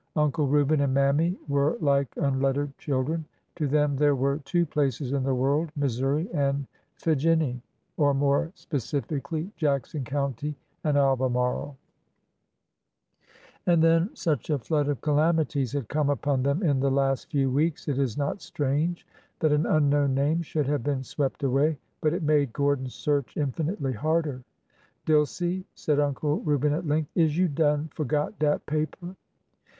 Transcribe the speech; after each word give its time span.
Uncle 0.15 0.47
Reuben 0.47 0.81
and 0.81 0.95
Mammy 0.95 1.37
were 1.47 1.77
like 1.79 2.11
unlettered 2.17 2.75
chil 2.79 3.03
dren. 3.03 3.23
To 3.57 3.67
them 3.67 3.95
there 3.97 4.15
were 4.15 4.39
two 4.39 4.65
places 4.65 5.11
in 5.11 5.21
the 5.21 5.35
world— 5.35 5.71
Mis 5.75 6.01
souri 6.01 6.27
and 6.33 6.65
Figinny,"— 6.95 7.61
or, 7.97 8.15
more 8.15 8.51
specifically, 8.55 9.51
Jackson 9.57 10.03
County 10.03 10.55
and 10.83 10.97
Albemarle. 10.97 11.77
And, 13.67 13.83
then, 13.83 14.09
such 14.15 14.49
a 14.49 14.57
flood 14.57 14.87
of 14.87 15.01
calamities 15.01 15.71
had 15.71 15.87
come 15.87 16.09
upon 16.09 16.41
them 16.41 16.63
in 16.63 16.79
the 16.79 16.89
last 16.89 17.29
few 17.29 17.51
weeks 17.51 17.87
it 17.87 17.99
is 17.99 18.17
not 18.17 18.41
strange 18.41 19.05
that 19.37 19.51
an 19.53 19.67
un 19.67 19.87
known 19.87 20.15
name 20.15 20.41
should 20.41 20.65
have 20.65 20.81
been 20.83 21.03
swept 21.03 21.43
away. 21.43 21.77
But 22.01 22.13
it 22.13 22.23
made 22.23 22.53
Gordon's 22.53 22.95
search 22.95 23.37
infinitely 23.37 23.93
harder. 23.93 24.43
Dilsey," 25.05 25.63
said 25.75 25.99
Uncle 25.99 26.39
Reuben 26.39 26.73
at 26.73 26.87
length, 26.87 27.11
is 27.13 27.37
you 27.37 27.47
done 27.47 27.89
forgot 27.93 28.39
dat 28.39 28.65
paper 28.65 29.15